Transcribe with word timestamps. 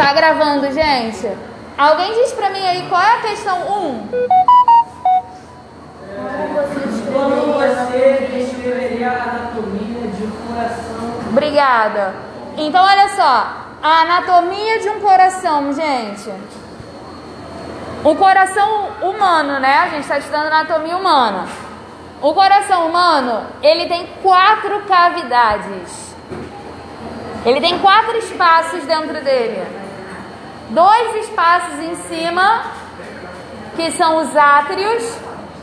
Tá 0.00 0.14
gravando, 0.14 0.72
gente? 0.72 1.30
Alguém 1.76 2.14
diz 2.14 2.32
pra 2.32 2.48
mim 2.48 2.66
aí 2.66 2.88
qual 2.88 3.02
é 3.02 3.16
a 3.16 3.20
questão 3.20 3.58
1? 3.58 4.08
Como 7.12 7.52
você 7.52 8.28
descreveria 8.32 9.10
a 9.10 9.22
anatomia 9.24 10.08
de 10.08 10.24
um 10.24 10.30
coração? 10.30 11.28
Obrigada. 11.28 12.14
Então, 12.56 12.82
olha 12.82 13.10
só. 13.10 13.46
A 13.82 14.00
anatomia 14.00 14.78
de 14.80 14.88
um 14.88 15.00
coração, 15.00 15.70
gente. 15.74 16.32
O 18.02 18.16
coração 18.16 18.88
humano, 19.02 19.60
né? 19.60 19.80
A 19.80 19.88
gente 19.90 20.00
está 20.00 20.16
estudando 20.16 20.46
anatomia 20.46 20.96
humana. 20.96 21.46
O 22.22 22.32
coração 22.32 22.88
humano, 22.88 23.44
ele 23.62 23.86
tem 23.86 24.06
quatro 24.22 24.80
cavidades. 24.88 26.14
Ele 27.44 27.60
tem 27.60 27.78
quatro 27.80 28.16
espaços 28.16 28.82
dentro 28.84 29.22
dele. 29.22 29.89
Dois 30.70 31.24
espaços 31.24 31.78
em 31.80 31.94
cima, 31.96 32.64
que 33.76 33.90
são 33.92 34.18
os 34.18 34.36
átrios, 34.36 35.18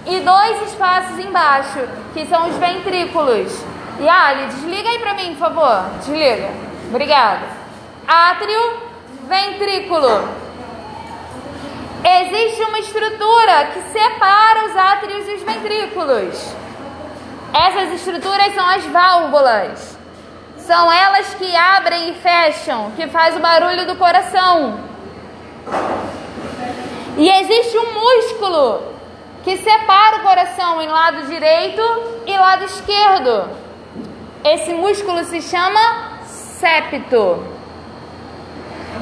e 0.06 0.20
dois 0.22 0.62
espaços 0.70 1.20
embaixo, 1.20 1.80
que 2.14 2.26
são 2.28 2.50
os 2.50 2.56
ventrículos. 2.58 3.52
E 4.00 4.08
Ali, 4.08 4.48
desliga 4.48 4.90
aí 4.90 5.00
para 5.00 5.14
mim, 5.14 5.36
por 5.36 5.50
favor. 5.50 5.90
Desliga. 6.00 6.50
Obrigada. 6.90 7.48
Átrio, 8.08 8.80
ventrículo. 9.28 10.30
Existe 12.04 12.64
uma 12.64 12.80
estrutura 12.80 13.66
que 13.74 13.82
separa 13.92 14.66
os 14.66 14.78
átrios 14.78 15.28
e 15.28 15.34
os 15.34 15.44
ventrículos. 15.44 16.56
Essas 17.54 17.94
estruturas 17.94 18.54
são 18.54 18.66
as 18.66 18.86
válvulas. 18.86 19.98
São 20.58 20.92
elas 20.92 21.34
que 21.36 21.56
abrem 21.56 22.10
e 22.10 22.14
fecham, 22.16 22.92
que 22.92 23.08
faz 23.08 23.36
o 23.36 23.40
barulho 23.40 23.86
do 23.88 23.96
coração. 23.96 24.87
E 27.18 27.28
existe 27.32 27.76
um 27.80 27.94
músculo 27.94 28.94
que 29.44 29.58
separa 29.58 30.18
o 30.18 30.22
coração 30.22 30.80
em 30.80 30.88
lado 30.88 31.26
direito 31.26 31.82
e 32.28 32.38
lado 32.38 32.66
esquerdo. 32.66 33.50
Esse 34.44 34.72
músculo 34.72 35.24
se 35.24 35.42
chama 35.42 36.20
septo. 36.26 37.44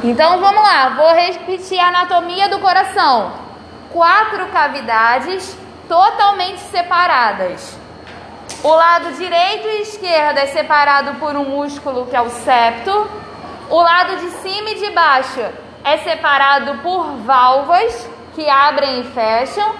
Então 0.01 0.39
vamos 0.39 0.63
lá, 0.63 0.95
vou 0.95 1.13
repetir 1.13 1.77
a 1.77 1.89
anatomia 1.89 2.47
do 2.47 2.59
coração. 2.59 3.33
Quatro 3.91 4.45
cavidades 4.45 5.57
totalmente 5.89 6.59
separadas. 6.59 7.77
O 8.63 8.69
lado 8.69 9.11
direito 9.11 9.67
e 9.67 9.81
esquerdo 9.81 10.37
é 10.37 10.45
separado 10.45 11.19
por 11.19 11.35
um 11.35 11.43
músculo 11.43 12.05
que 12.05 12.15
é 12.15 12.21
o 12.21 12.29
septo. 12.29 13.09
O 13.69 13.81
lado 13.81 14.15
de 14.21 14.29
cima 14.29 14.69
e 14.69 14.75
de 14.75 14.89
baixo 14.91 15.64
é 15.85 15.97
separado 15.97 16.79
por 16.79 17.17
válvulas 17.17 18.09
que 18.33 18.49
abrem 18.49 19.01
e 19.01 19.03
fecham. 19.03 19.75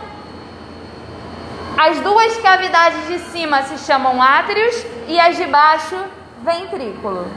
As 1.78 2.00
duas 2.00 2.38
cavidades 2.38 3.08
de 3.08 3.20
cima 3.32 3.64
se 3.64 3.80
chamam 3.80 4.22
átrios 4.22 4.86
e 5.08 5.20
as 5.20 5.36
de 5.36 5.46
baixo 5.48 5.98
ventrículo. 6.44 7.28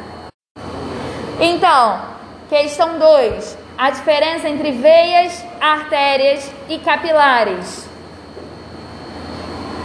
Então, 1.41 2.19
Questão 2.49 2.99
2. 2.99 3.59
A 3.77 3.91
diferença 3.91 4.49
entre 4.49 4.73
veias, 4.73 5.45
artérias 5.61 6.51
e 6.69 6.79
capilares. 6.79 7.87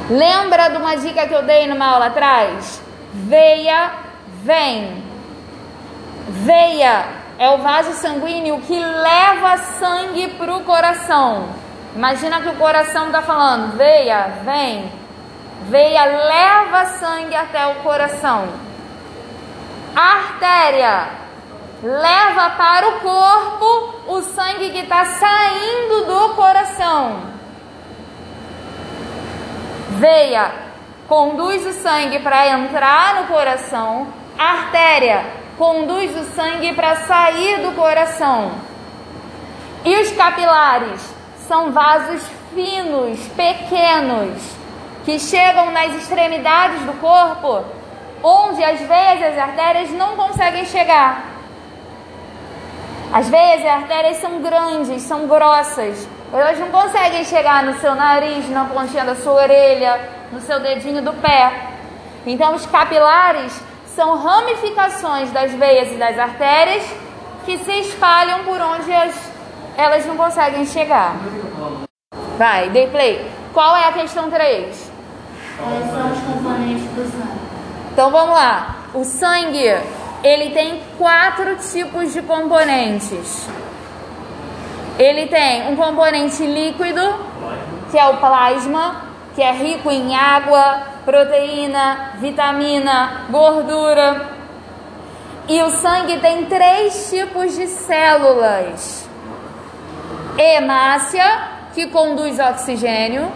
Lembra 0.09 0.69
de 0.69 0.77
uma 0.77 0.95
dica 0.95 1.27
que 1.27 1.33
eu 1.33 1.43
dei 1.43 1.67
numa 1.67 1.85
aula 1.85 2.05
atrás? 2.07 2.81
Veia 3.13 3.91
vem. 4.43 5.03
Veia 6.29 7.22
é 7.43 7.49
o 7.49 7.57
vaso 7.57 7.91
sanguíneo 7.91 8.61
que 8.61 8.79
leva 8.79 9.57
sangue 9.57 10.29
para 10.29 10.55
o 10.55 10.63
coração. 10.63 11.49
Imagina 11.93 12.39
que 12.39 12.47
o 12.47 12.55
coração 12.55 13.07
está 13.07 13.21
falando, 13.21 13.75
veia, 13.75 14.31
vem. 14.45 14.89
Veia 15.63 16.05
leva 16.05 16.85
sangue 16.85 17.35
até 17.35 17.67
o 17.67 17.75
coração. 17.75 18.47
Artéria 19.93 21.09
leva 21.83 22.51
para 22.51 22.87
o 22.87 22.99
corpo 23.01 23.93
o 24.07 24.21
sangue 24.21 24.69
que 24.69 24.79
está 24.79 25.03
saindo 25.03 26.05
do 26.05 26.35
coração. 26.35 27.23
Veia 29.89 30.49
conduz 31.09 31.65
o 31.65 31.73
sangue 31.73 32.19
para 32.19 32.47
entrar 32.47 33.15
no 33.15 33.27
coração, 33.27 34.07
artéria 34.39 35.42
conduz 35.57 36.15
o 36.15 36.23
sangue 36.35 36.73
para 36.73 36.95
sair 36.97 37.61
do 37.61 37.75
coração. 37.75 38.51
E 39.85 39.95
os 39.97 40.11
capilares 40.11 41.01
são 41.47 41.71
vasos 41.71 42.23
finos, 42.53 43.19
pequenos, 43.35 44.41
que 45.03 45.19
chegam 45.19 45.71
nas 45.71 45.93
extremidades 45.95 46.81
do 46.83 46.93
corpo, 46.93 47.65
onde 48.23 48.63
as 48.63 48.79
veias 48.79 49.19
e 49.19 49.23
as 49.25 49.37
artérias 49.37 49.89
não 49.91 50.15
conseguem 50.15 50.65
chegar. 50.65 51.33
Às 53.11 53.29
vezes 53.29 53.65
as 53.65 53.83
artérias 53.83 54.17
são 54.17 54.41
grandes, 54.41 55.03
são 55.03 55.27
grossas. 55.27 56.07
Elas 56.31 56.57
não 56.57 56.69
conseguem 56.69 57.23
chegar 57.25 57.63
no 57.63 57.75
seu 57.79 57.93
nariz, 57.93 58.49
na 58.49 58.65
pontinha 58.65 59.05
da 59.05 59.15
sua 59.15 59.33
orelha, 59.33 59.99
no 60.31 60.41
seu 60.41 60.59
dedinho 60.59 61.01
do 61.01 61.13
pé. 61.13 61.69
Então 62.25 62.55
os 62.55 62.65
capilares 62.65 63.61
são 63.95 64.17
ramificações 64.17 65.31
das 65.31 65.51
veias 65.51 65.91
e 65.91 65.95
das 65.95 66.17
artérias 66.17 66.83
que 67.45 67.57
se 67.57 67.71
espalham 67.81 68.43
por 68.43 68.59
onde 68.59 68.91
as, 68.91 69.15
elas 69.77 70.05
não 70.05 70.17
conseguem 70.17 70.65
chegar. 70.65 71.15
Vai, 72.37 72.69
dei 72.69 72.87
play. 72.87 73.29
Qual 73.53 73.75
é 73.75 73.87
a 73.87 73.91
questão 73.91 74.29
3? 74.29 74.91
Quais 75.57 75.91
são 75.91 76.11
os 76.11 76.19
componentes 76.19 76.83
do 76.91 77.11
sangue? 77.11 77.39
Então 77.91 78.09
vamos 78.09 78.35
lá. 78.35 78.77
O 78.93 79.03
sangue 79.03 79.75
ele 80.23 80.51
tem 80.51 80.81
quatro 80.97 81.55
tipos 81.57 82.13
de 82.13 82.21
componentes. 82.21 83.47
Ele 84.97 85.27
tem 85.27 85.71
um 85.71 85.75
componente 85.75 86.45
líquido, 86.45 87.01
que 87.91 87.97
é 87.97 88.07
o 88.07 88.17
plasma, 88.17 89.03
que 89.35 89.41
é 89.41 89.51
rico 89.51 89.91
em 89.91 90.15
água, 90.15 90.92
proteína, 91.05 92.11
vitamina, 92.19 93.25
gordura. 93.29 94.29
E 95.47 95.61
o 95.61 95.69
sangue 95.69 96.19
tem 96.19 96.45
três 96.45 97.09
tipos 97.09 97.55
de 97.55 97.67
células: 97.67 99.07
hemácia, 100.37 101.25
que 101.73 101.87
conduz 101.87 102.39
oxigênio, 102.39 103.31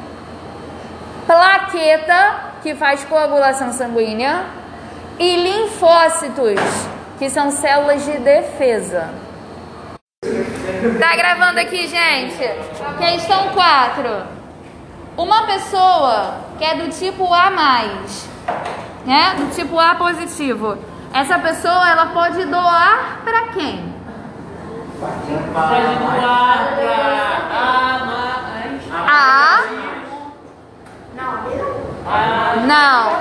plaqueta, 1.26 2.36
que 2.64 2.76
faz 2.76 3.04
coagulação 3.04 3.74
sanguínea, 3.74 4.46
e 5.20 5.36
linfócitos, 5.36 6.60
que 7.20 7.30
são 7.30 7.52
células 7.52 8.06
de 8.06 8.18
defesa. 8.20 9.10
Tá 11.00 11.16
gravando 11.16 11.60
aqui, 11.60 11.88
gente? 11.88 12.38
Questão 13.00 13.50
4. 13.50 14.37
Uma 15.18 15.48
pessoa 15.48 16.36
que 16.60 16.64
é 16.64 16.76
do 16.76 16.90
tipo 16.90 17.34
A+, 17.34 17.50
né? 19.04 19.34
Do 19.36 19.54
tipo 19.56 19.80
A 19.80 19.96
positivo. 19.96 20.78
Essa 21.12 21.40
pessoa, 21.40 21.90
ela 21.90 22.06
pode 22.08 22.46
doar 22.46 23.22
para 23.24 23.48
quem? 23.48 23.96
Pode 25.00 25.32
doar 25.34 26.76
para 26.76 26.98
A. 27.50 27.98
A. 29.10 29.64
Não. 32.68 33.18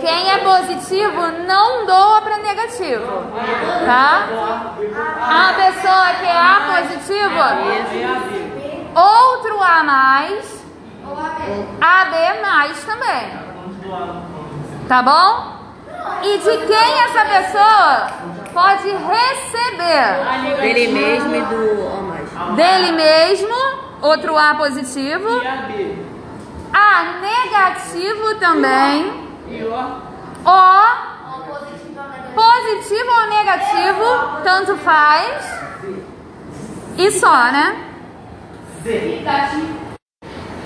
Quem 0.00 0.30
é 0.30 0.38
positivo 0.38 1.20
não 1.46 1.86
doa 1.86 2.20
para 2.20 2.38
negativo, 2.38 3.06
tá? 3.84 4.26
A 5.22 5.52
pessoa 5.54 6.14
que 6.14 6.26
é 6.26 6.36
A 6.36 6.60
positivo, 6.72 7.40
outro 8.94 9.62
A 9.62 9.84
mais, 9.84 10.57
AB 11.80 12.40
mais 12.42 12.84
também, 12.84 13.38
tá 14.88 15.02
bom? 15.02 15.58
E 16.22 16.38
de 16.38 16.66
quem 16.66 17.00
essa 17.04 17.24
pessoa 17.24 18.06
pode 18.52 18.88
receber? 18.88 20.60
Dele 20.60 20.88
mesmo 20.92 21.34
e 21.34 21.40
do 21.42 21.86
O 21.86 22.02
mais. 22.02 22.56
Dele 22.56 22.92
mesmo, 22.92 23.54
outro 24.02 24.36
A 24.36 24.54
positivo. 24.54 25.28
A 26.72 27.04
negativo 27.20 28.34
também. 28.36 29.28
O 30.44 31.18
positivo 32.34 33.10
ou 33.10 33.26
negativo, 33.28 34.40
tanto 34.44 34.76
faz. 34.76 35.58
E 36.96 37.10
só, 37.12 37.50
né? 37.52 37.84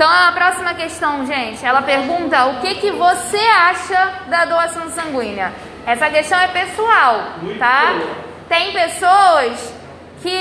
Então 0.02 0.12
a 0.12 0.32
próxima 0.32 0.74
questão, 0.74 1.24
gente, 1.24 1.64
ela 1.64 1.80
pergunta 1.80 2.46
o 2.46 2.60
que, 2.60 2.74
que 2.74 2.90
você 2.90 3.36
acha 3.38 4.14
da 4.26 4.44
doação 4.46 4.90
sanguínea. 4.90 5.52
Essa 5.86 6.10
questão 6.10 6.40
é 6.40 6.48
pessoal, 6.48 7.24
tá? 7.56 8.00
Tem 8.48 8.72
pessoas 8.72 9.72
que 10.20 10.36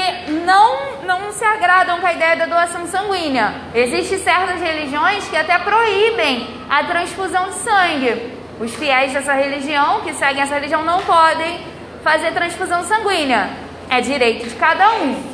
não, 0.48 1.04
não 1.04 1.32
se 1.32 1.46
agradam 1.46 2.00
com 2.00 2.08
a 2.08 2.12
ideia 2.12 2.38
da 2.38 2.48
doação 2.48 2.88
sanguínea. 2.88 3.54
Existem 3.76 4.18
certas 4.18 4.60
religiões 4.60 5.28
que 5.28 5.38
até 5.38 5.60
proíbem 5.60 6.48
a 6.68 6.84
transfusão 6.86 7.50
de 7.50 7.56
sangue. 7.58 8.36
Os 8.60 8.74
fiéis 8.74 9.14
dessa 9.14 9.34
religião, 9.34 10.02
que 10.02 10.16
seguem 10.16 10.42
essa 10.42 10.56
religião, 10.56 10.84
não 10.84 11.04
podem 11.04 11.64
fazer 12.04 12.32
transfusão 12.32 12.84
sanguínea. 12.84 13.48
É 13.92 14.02
direito 14.02 14.50
de 14.50 14.56
cada 14.56 14.92
um. 14.94 15.32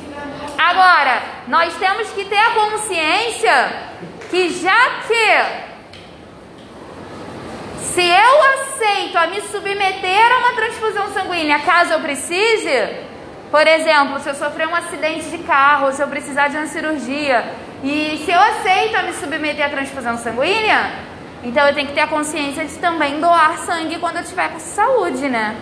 Agora, 0.58 1.22
nós 1.48 1.74
temos 1.76 2.10
que 2.10 2.26
ter 2.26 2.36
a 2.36 2.52
consciência 2.52 3.88
que 4.30 4.50
já 4.50 5.02
que 5.08 5.68
se 7.94 8.02
eu 8.04 8.44
aceito 8.62 9.18
a 9.18 9.28
me 9.28 9.42
submeter 9.42 10.32
a 10.32 10.38
uma 10.40 10.54
transfusão 10.54 11.12
sanguínea 11.14 11.60
caso 11.60 11.94
eu 11.94 12.00
precise, 12.00 13.08
por 13.50 13.66
exemplo, 13.66 14.20
se 14.20 14.30
eu 14.30 14.36
sofrer 14.36 14.68
um 14.68 14.76
acidente 14.76 15.30
de 15.30 15.40
carro, 15.40 15.92
se 15.92 16.02
eu 16.02 16.08
precisar 16.08 16.50
de 16.50 16.58
uma 16.58 16.68
cirurgia, 16.68 17.44
e 17.84 18.22
se 18.26 18.32
eu 18.32 18.40
aceito 18.40 18.96
a 18.98 19.04
me 19.04 19.14
submeter 19.14 19.66
à 19.66 19.70
transfusão 19.70 20.18
sanguínea, 20.18 20.92
então 21.44 21.66
eu 21.68 21.74
tenho 21.74 21.88
que 21.88 21.94
ter 21.94 22.02
a 22.02 22.08
consciência 22.08 22.66
de 22.66 22.78
também 22.78 23.20
doar 23.20 23.58
sangue 23.60 24.00
quando 24.00 24.18
eu 24.18 24.24
estiver 24.24 24.50
com 24.50 24.60
saúde, 24.60 25.30
né? 25.30 25.56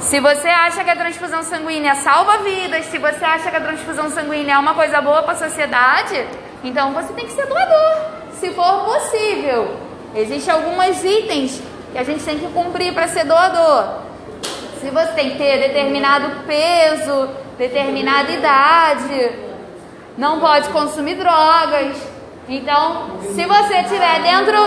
Se 0.00 0.18
você 0.18 0.48
acha 0.48 0.82
que 0.82 0.90
a 0.90 0.96
transfusão 0.96 1.42
sanguínea 1.42 1.94
salva 1.94 2.38
vidas, 2.38 2.86
se 2.86 2.98
você 2.98 3.24
acha 3.24 3.50
que 3.50 3.56
a 3.56 3.60
transfusão 3.60 4.10
sanguínea 4.10 4.54
é 4.54 4.58
uma 4.58 4.74
coisa 4.74 5.00
boa 5.00 5.22
para 5.22 5.32
a 5.32 5.36
sociedade, 5.36 6.26
então 6.62 6.92
você 6.92 7.12
tem 7.12 7.26
que 7.26 7.32
ser 7.32 7.46
doador, 7.46 7.96
se 8.38 8.50
for 8.50 8.84
possível. 8.84 9.76
Existem 10.14 10.52
alguns 10.52 11.04
itens 11.04 11.62
que 11.92 11.98
a 11.98 12.04
gente 12.04 12.24
tem 12.24 12.38
que 12.38 12.46
cumprir 12.48 12.92
para 12.92 13.08
ser 13.08 13.24
doador. 13.24 14.00
Se 14.80 14.90
você 14.90 15.12
tem 15.12 15.30
que 15.30 15.38
ter 15.38 15.58
determinado 15.58 16.44
peso, 16.46 17.28
determinada 17.58 18.30
idade, 18.32 19.32
não 20.16 20.40
pode 20.40 20.68
consumir 20.70 21.14
drogas. 21.16 21.96
Então, 22.48 23.18
se 23.20 23.44
você 23.44 23.74
estiver 23.80 24.22
dentro 24.22 24.58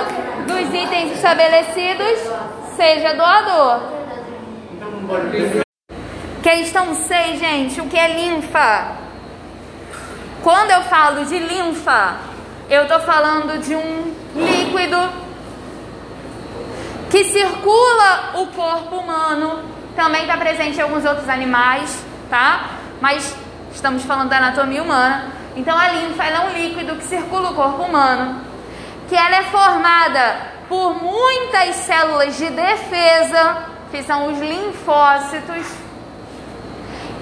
dos 0.48 0.74
itens 0.74 1.12
estabelecidos, 1.14 2.20
seja 2.76 3.14
doador. 3.14 3.82
Questão 6.42 6.94
6, 6.94 7.40
gente, 7.40 7.82
o 7.82 7.88
que 7.88 7.98
é 7.98 8.08
linfa? 8.08 9.03
Quando 10.44 10.72
eu 10.72 10.82
falo 10.84 11.24
de 11.24 11.40
linfa, 11.40 12.18
eu 12.70 12.84
estou 12.84 13.00
falando 13.00 13.58
de 13.60 13.74
um 13.76 14.14
líquido 14.36 14.98
que 17.10 17.24
circula 17.24 18.32
o 18.34 18.48
corpo 18.48 18.98
humano, 18.98 19.64
também 19.96 20.24
está 20.24 20.36
presente 20.36 20.78
em 20.78 20.82
alguns 20.82 21.06
outros 21.06 21.30
animais, 21.30 22.04
tá? 22.30 22.72
Mas 23.00 23.34
estamos 23.74 24.04
falando 24.04 24.30
da 24.30 24.38
anatomia 24.38 24.84
humana. 24.84 25.32
Então 25.56 25.78
a 25.78 25.88
linfa 25.88 26.26
é 26.26 26.40
um 26.42 26.50
líquido 26.50 26.98
que 26.98 27.06
circula 27.06 27.52
o 27.52 27.56
corpo 27.56 27.84
humano, 27.84 28.42
que 29.08 29.16
ela 29.16 29.38
é 29.38 29.44
formada 29.44 30.42
por 30.68 31.02
muitas 31.02 31.76
células 31.78 32.36
de 32.38 32.50
defesa 32.50 33.64
que 33.92 34.04
são 34.04 34.28
os 34.34 34.40
linfócitos, 34.40 35.68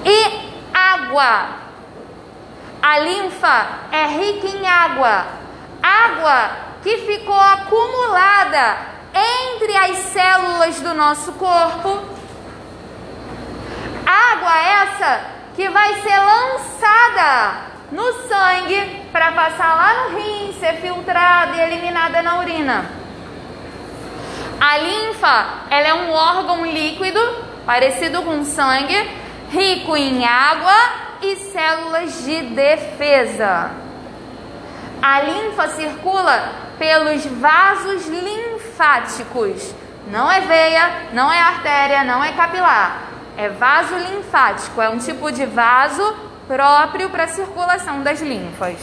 e 0.04 0.50
água. 0.74 1.61
A 2.82 2.98
linfa 2.98 3.68
é 3.92 4.08
rica 4.08 4.48
em 4.48 4.68
água, 4.68 5.28
água 5.84 6.52
que 6.82 6.98
ficou 6.98 7.40
acumulada 7.40 8.78
entre 9.14 9.78
as 9.78 9.98
células 9.98 10.82
do 10.82 10.94
nosso 10.96 11.34
corpo. 11.34 12.04
Água 14.04 14.58
essa 14.58 15.22
que 15.56 15.70
vai 15.70 15.94
ser 16.02 16.18
lançada 16.18 17.54
no 17.92 18.14
sangue 18.28 19.06
para 19.12 19.32
passar 19.32 19.76
lá 19.76 20.04
no 20.04 20.18
rim, 20.18 20.54
ser 20.60 20.78
filtrada 20.78 21.56
e 21.58 21.62
eliminada 21.62 22.24
na 22.24 22.40
urina. 22.40 22.86
A 24.60 24.78
linfa, 24.78 25.46
ela 25.70 25.88
é 25.88 25.94
um 25.94 26.12
órgão 26.12 26.66
líquido, 26.66 27.20
parecido 27.64 28.24
com 28.24 28.44
sangue, 28.44 28.98
rico 29.52 29.96
em 29.96 30.26
água 30.26 31.01
e 31.22 31.36
células 31.36 32.24
de 32.24 32.42
defesa. 32.42 33.72
A 35.02 35.22
linfa 35.22 35.68
circula 35.70 36.52
pelos 36.78 37.26
vasos 37.26 38.08
linfáticos. 38.08 39.74
Não 40.08 40.32
é 40.32 40.42
veia, 40.42 41.10
não 41.14 41.32
é 41.32 41.40
artéria, 41.40 42.04
não 42.04 42.24
é 42.24 42.34
capilar. 42.34 43.04
É 43.38 43.50
vaso 43.50 43.96
linfático, 43.96 44.82
é 44.82 44.90
um 44.90 44.98
tipo 44.98 45.32
de 45.32 45.46
vaso 45.46 46.16
próprio 46.48 47.10
para 47.10 47.24
a 47.26 47.28
circulação 47.28 48.02
das 48.02 48.20
linfas. 48.20 48.78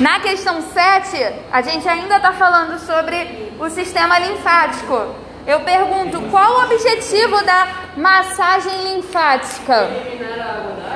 Na 0.00 0.18
questão 0.20 0.62
7, 0.62 1.16
a 1.52 1.60
gente 1.60 1.86
ainda 1.86 2.16
está 2.16 2.32
falando 2.32 2.78
sobre 2.78 3.52
o 3.58 3.68
sistema 3.68 4.18
linfático. 4.18 5.14
Eu 5.46 5.60
pergunto, 5.60 6.20
qual 6.30 6.52
o 6.52 6.64
objetivo 6.64 7.44
da 7.44 7.68
massagem 7.96 8.94
linfática? 8.94 9.84
Eliminar 9.84 10.89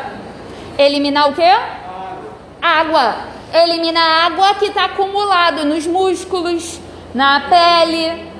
o 1.28 1.32
quê? 1.34 1.52
Água. 2.60 3.16
Elimina 3.52 4.00
a 4.00 4.26
água 4.26 4.54
que 4.54 4.66
está 4.66 4.86
acumulado 4.86 5.64
nos 5.64 5.86
músculos, 5.86 6.80
na 7.14 7.40
pele. 7.40 8.32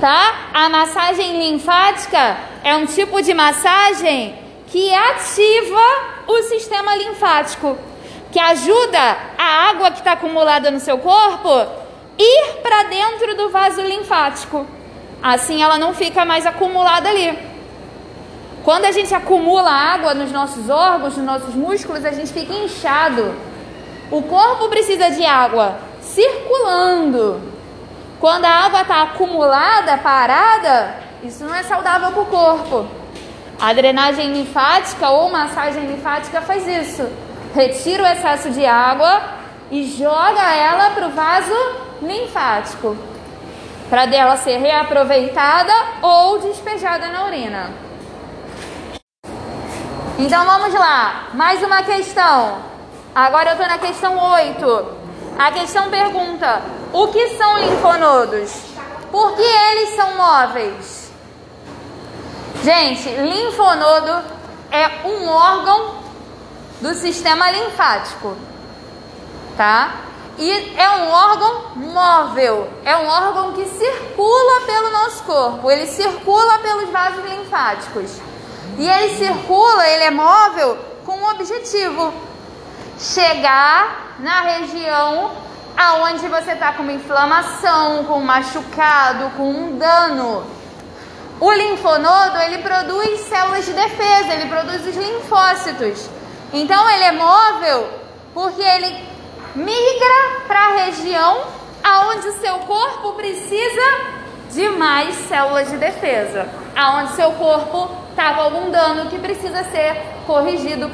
Tá? 0.00 0.48
A 0.54 0.68
massagem 0.68 1.38
linfática 1.38 2.36
é 2.64 2.74
um 2.74 2.86
tipo 2.86 3.22
de 3.22 3.34
massagem 3.34 4.34
que 4.68 4.92
ativa 4.94 6.22
o 6.26 6.42
sistema 6.44 6.96
linfático 6.96 7.76
que 8.32 8.40
ajuda 8.40 9.16
a 9.36 9.68
água 9.68 9.90
que 9.90 9.98
está 9.98 10.12
acumulada 10.12 10.70
no 10.70 10.80
seu 10.80 10.96
corpo 10.96 11.50
ir 12.18 12.62
para 12.62 12.84
dentro 12.84 13.36
do 13.36 13.50
vaso 13.50 13.82
linfático. 13.82 14.66
Assim 15.22 15.62
ela 15.62 15.78
não 15.78 15.94
fica 15.94 16.24
mais 16.24 16.46
acumulada 16.46 17.10
ali. 17.10 17.51
Quando 18.64 18.84
a 18.84 18.92
gente 18.92 19.14
acumula 19.14 19.70
água 19.70 20.14
nos 20.14 20.30
nossos 20.30 20.68
órgãos, 20.70 21.16
nos 21.16 21.26
nossos 21.26 21.54
músculos, 21.54 22.04
a 22.04 22.12
gente 22.12 22.32
fica 22.32 22.52
inchado. 22.52 23.34
O 24.10 24.22
corpo 24.22 24.68
precisa 24.68 25.10
de 25.10 25.24
água 25.24 25.76
circulando. 26.00 27.40
Quando 28.20 28.44
a 28.44 28.50
água 28.50 28.82
está 28.82 29.02
acumulada, 29.02 29.98
parada, 29.98 30.94
isso 31.22 31.44
não 31.44 31.54
é 31.54 31.62
saudável 31.62 32.12
para 32.12 32.22
o 32.22 32.26
corpo. 32.26 32.86
A 33.60 33.72
drenagem 33.72 34.32
linfática 34.32 35.10
ou 35.10 35.30
massagem 35.30 35.86
linfática 35.86 36.40
faz 36.40 36.66
isso 36.66 37.08
retira 37.54 38.02
o 38.02 38.06
excesso 38.06 38.50
de 38.50 38.64
água 38.64 39.22
e 39.70 39.84
joga 39.84 40.54
ela 40.54 40.90
para 40.90 41.06
o 41.06 41.10
vaso 41.10 41.54
linfático, 42.02 42.96
para 43.88 44.06
dela 44.06 44.36
ser 44.36 44.58
reaproveitada 44.58 45.72
ou 46.00 46.38
despejada 46.40 47.08
na 47.08 47.26
urina. 47.26 47.70
Então 50.24 50.46
vamos 50.46 50.72
lá, 50.72 51.30
mais 51.34 51.60
uma 51.64 51.82
questão. 51.82 52.62
Agora 53.12 53.50
eu 53.50 53.52
estou 53.54 53.66
na 53.66 53.78
questão 53.78 54.16
8. 54.16 54.86
A 55.36 55.50
questão 55.50 55.90
pergunta: 55.90 56.62
o 56.92 57.08
que 57.08 57.30
são 57.30 57.58
linfonodos? 57.58 58.52
Por 59.10 59.34
que 59.34 59.42
eles 59.42 59.96
são 59.96 60.16
móveis? 60.16 61.10
Gente, 62.62 63.08
linfonodo 63.08 64.22
é 64.70 65.08
um 65.08 65.28
órgão 65.28 65.96
do 66.80 66.94
sistema 66.94 67.50
linfático, 67.50 68.36
tá? 69.56 69.92
E 70.38 70.72
é 70.78 70.88
um 70.88 71.10
órgão 71.10 71.72
móvel, 71.74 72.70
é 72.84 72.96
um 72.96 73.08
órgão 73.08 73.54
que 73.54 73.64
circula 73.64 74.60
pelo 74.66 74.90
nosso 74.90 75.24
corpo, 75.24 75.68
ele 75.68 75.88
circula 75.88 76.58
pelos 76.58 76.90
vasos 76.90 77.24
linfáticos. 77.24 78.31
E 78.78 78.88
ele 78.88 79.16
circula, 79.16 79.86
ele 79.86 80.04
é 80.04 80.10
móvel 80.10 80.78
com 81.04 81.12
um 81.12 81.28
objetivo: 81.30 82.12
chegar 82.98 84.16
na 84.18 84.40
região 84.40 85.32
aonde 85.76 86.26
você 86.28 86.52
está 86.52 86.72
com 86.72 86.82
uma 86.82 86.92
inflamação, 86.92 88.04
com 88.04 88.18
um 88.18 88.24
machucado, 88.24 89.30
com 89.36 89.50
um 89.50 89.78
dano. 89.78 90.46
O 91.40 91.52
linfonodo 91.52 92.38
ele 92.38 92.58
produz 92.58 93.20
células 93.22 93.64
de 93.64 93.72
defesa, 93.72 94.34
ele 94.34 94.48
produz 94.48 94.86
os 94.86 94.96
linfócitos. 94.96 96.08
Então 96.52 96.88
ele 96.90 97.04
é 97.04 97.12
móvel 97.12 97.88
porque 98.32 98.62
ele 98.62 99.08
migra 99.54 100.44
para 100.46 100.60
a 100.60 100.84
região 100.84 101.44
aonde 101.82 102.28
o 102.28 102.40
seu 102.40 102.54
corpo 102.60 103.12
precisa 103.14 104.12
de 104.50 104.68
mais 104.70 105.14
células 105.26 105.70
de 105.70 105.78
defesa, 105.78 106.48
aonde 106.76 107.12
seu 107.12 107.32
corpo 107.32 108.01
com 108.14 108.40
algum 108.40 108.70
dano 108.70 109.10
que 109.10 109.18
precisa 109.18 109.64
ser 109.64 110.00
corrigido, 110.26 110.90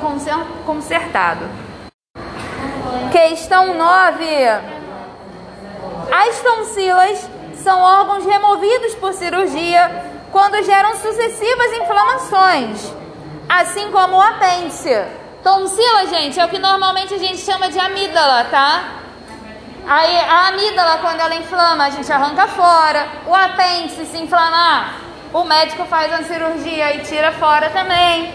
consertado. 0.65 1.45
Questão 3.13 3.75
9. 3.75 4.25
As 6.11 6.41
tonsilas 6.41 7.29
são 7.63 7.81
órgãos 7.81 8.25
removidos 8.25 8.95
por 8.95 9.13
cirurgia 9.13 10.05
quando 10.33 10.63
geram 10.63 10.95
sucessivas 10.95 11.73
inflamações 11.79 12.99
assim 13.49 13.91
como 13.91 14.17
o 14.17 14.21
apêndice. 14.21 14.91
Tonsila, 15.43 16.07
gente, 16.07 16.39
é 16.39 16.45
o 16.45 16.49
que 16.49 16.59
normalmente 16.59 17.15
a 17.15 17.19
gente 17.19 17.39
chama 17.39 17.71
de 17.71 17.79
amígdala, 17.79 18.45
tá? 18.45 18.85
Aí 19.87 20.21
a 20.21 20.49
amígdala, 20.49 20.99
quando 20.99 21.21
ela 21.21 21.35
inflama, 21.35 21.87
a 21.87 21.91
gente 21.91 22.13
arranca 22.13 22.47
fora. 22.49 23.09
O 23.27 23.35
apêndice 23.35 24.05
se 24.05 24.19
inflamar, 24.19 25.01
o 25.33 25.45
médico 25.45 25.85
faz 25.85 26.13
uma 26.13 26.23
cirurgia 26.23 26.97
e 26.97 27.01
tira 27.01 27.33
fora 27.33 27.71
também. 27.71 28.33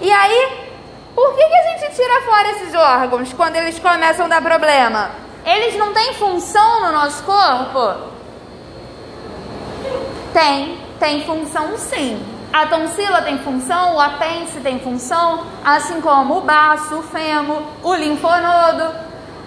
E 0.00 0.12
aí, 0.12 0.68
por 1.14 1.34
que, 1.34 1.44
que 1.44 1.54
a 1.54 1.78
gente 1.78 1.96
tira 1.96 2.20
fora 2.22 2.50
esses 2.50 2.74
órgãos 2.74 3.32
quando 3.32 3.56
eles 3.56 3.78
começam 3.78 4.26
a 4.26 4.28
dar 4.28 4.42
problema? 4.42 5.10
Eles 5.44 5.76
não 5.76 5.92
têm 5.92 6.14
função 6.14 6.86
no 6.86 6.92
nosso 6.92 7.22
corpo? 7.24 8.08
Tem, 10.32 10.78
tem 11.00 11.24
função 11.24 11.76
sim. 11.76 12.24
A 12.52 12.66
tonsila 12.66 13.22
tem 13.22 13.38
função, 13.38 13.96
o 13.96 14.00
apêndice 14.00 14.60
tem 14.60 14.78
função, 14.80 15.44
assim 15.64 16.00
como 16.00 16.38
o 16.38 16.40
baço, 16.40 16.96
o 16.96 17.02
fêmur, 17.02 17.62
o 17.82 17.94
linfonodo. 17.94 18.94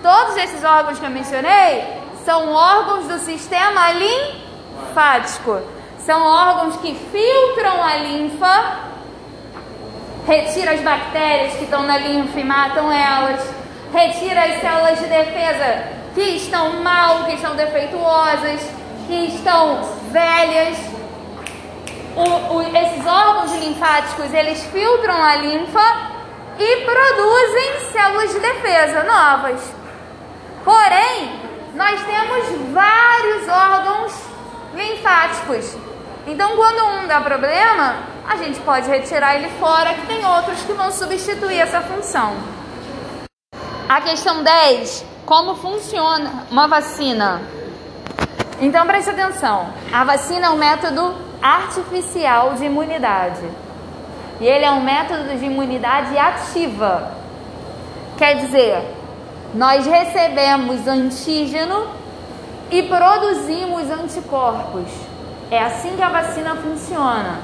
Todos 0.03 0.37
esses 0.37 0.63
órgãos 0.63 0.99
que 0.99 1.05
eu 1.05 1.09
mencionei 1.09 2.01
são 2.25 2.51
órgãos 2.51 3.07
do 3.07 3.17
sistema 3.19 3.91
linfático. 3.91 5.61
São 6.05 6.25
órgãos 6.25 6.77
que 6.77 6.95
filtram 6.95 7.83
a 7.83 7.97
linfa, 7.97 8.79
retira 10.27 10.71
as 10.71 10.81
bactérias 10.81 11.53
que 11.53 11.65
estão 11.65 11.83
na 11.83 11.97
linfa 11.97 12.39
e 12.39 12.43
matam 12.43 12.91
elas, 12.91 13.47
retira 13.93 14.41
as 14.45 14.61
células 14.61 14.99
de 14.99 15.05
defesa 15.05 15.83
que 16.15 16.21
estão 16.21 16.81
mal, 16.81 17.25
que 17.25 17.33
estão 17.35 17.55
defeituosas, 17.55 18.61
que 19.07 19.27
estão 19.27 19.81
velhas. 20.11 20.77
O, 22.15 22.55
o, 22.55 22.61
esses 22.61 23.05
órgãos 23.05 23.53
linfáticos 23.63 24.33
eles 24.33 24.63
filtram 24.65 25.21
a 25.21 25.35
linfa 25.35 26.11
e 26.57 26.77
produzem 26.77 27.91
células 27.91 28.31
de 28.31 28.39
defesa 28.39 29.03
novas. 29.03 29.61
Porém, 30.63 31.39
nós 31.75 32.01
temos 32.03 32.73
vários 32.73 33.47
órgãos 33.47 34.13
linfáticos. 34.73 35.90
Então, 36.27 36.55
quando 36.55 36.85
um 36.85 37.07
dá 37.07 37.19
problema, 37.19 37.95
a 38.27 38.37
gente 38.37 38.59
pode 38.61 38.87
retirar 38.87 39.35
ele 39.35 39.49
fora, 39.59 39.93
que 39.93 40.05
tem 40.05 40.25
outros 40.25 40.61
que 40.61 40.73
vão 40.73 40.91
substituir 40.91 41.59
essa 41.59 41.81
função. 41.81 42.35
A 43.89 43.99
questão 44.01 44.43
10: 44.43 45.05
como 45.25 45.55
funciona 45.55 46.45
uma 46.49 46.67
vacina? 46.67 47.41
Então 48.61 48.85
preste 48.85 49.09
atenção: 49.09 49.67
a 49.91 50.03
vacina 50.03 50.47
é 50.47 50.49
um 50.49 50.55
método 50.55 51.15
artificial 51.41 52.53
de 52.53 52.65
imunidade. 52.65 53.41
E 54.39 54.45
ele 54.45 54.63
é 54.63 54.71
um 54.71 54.81
método 54.83 55.37
de 55.37 55.45
imunidade 55.45 56.17
ativa. 56.17 57.11
Quer 58.17 58.35
dizer, 58.37 58.81
nós 59.53 59.85
recebemos 59.85 60.87
antígeno 60.87 61.87
e 62.69 62.83
produzimos 62.83 63.89
anticorpos. 63.89 64.89
É 65.51 65.61
assim 65.61 65.97
que 65.97 66.01
a 66.01 66.07
vacina 66.07 66.55
funciona. 66.55 67.41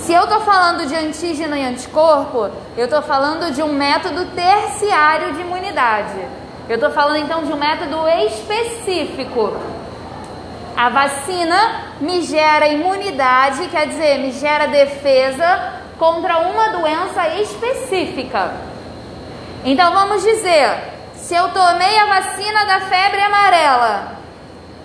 Se 0.00 0.12
eu 0.12 0.24
estou 0.24 0.40
falando 0.40 0.84
de 0.84 0.96
antígeno 0.96 1.56
e 1.56 1.64
anticorpo, 1.64 2.50
eu 2.76 2.86
estou 2.86 3.02
falando 3.02 3.54
de 3.54 3.62
um 3.62 3.72
método 3.72 4.24
terciário 4.34 5.32
de 5.34 5.42
imunidade. 5.42 6.18
Eu 6.68 6.74
estou 6.74 6.90
falando 6.90 7.18
então 7.18 7.44
de 7.44 7.52
um 7.52 7.56
método 7.56 8.08
específico. 8.26 9.56
A 10.76 10.88
vacina 10.88 11.92
me 12.00 12.22
gera 12.22 12.66
imunidade, 12.66 13.68
quer 13.68 13.86
dizer, 13.86 14.18
me 14.18 14.32
gera 14.32 14.66
defesa 14.66 15.72
contra 15.96 16.38
uma 16.38 16.70
doença 16.70 17.28
específica. 17.40 18.54
Então 19.64 19.92
vamos 19.92 20.20
dizer, 20.20 20.92
se 21.14 21.32
eu 21.32 21.48
tomei 21.50 21.96
a 21.96 22.06
vacina 22.06 22.64
da 22.64 22.80
febre 22.80 23.20
amarela, 23.22 24.16